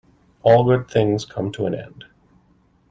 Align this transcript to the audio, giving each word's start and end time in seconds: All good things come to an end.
All 0.41 0.63
good 0.63 0.89
things 0.89 1.25
come 1.25 1.51
to 1.51 1.67
an 1.67 1.75
end. 1.75 2.05